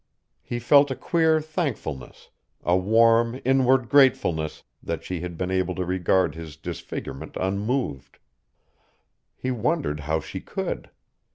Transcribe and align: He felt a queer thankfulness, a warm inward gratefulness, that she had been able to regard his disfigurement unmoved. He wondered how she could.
He 0.41 0.57
felt 0.57 0.89
a 0.89 0.95
queer 0.95 1.39
thankfulness, 1.39 2.29
a 2.63 2.75
warm 2.75 3.39
inward 3.45 3.87
gratefulness, 3.87 4.63
that 4.81 5.03
she 5.03 5.19
had 5.21 5.37
been 5.37 5.51
able 5.51 5.75
to 5.75 5.85
regard 5.85 6.33
his 6.33 6.57
disfigurement 6.57 7.37
unmoved. 7.39 8.17
He 9.35 9.51
wondered 9.51 9.99
how 9.99 10.19
she 10.19 10.39
could. 10.41 10.89